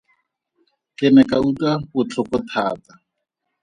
[0.97, 2.91] Ke ne ka utlwa botlhoko thata.